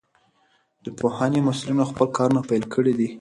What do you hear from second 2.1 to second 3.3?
کارونه پيل کړي دي.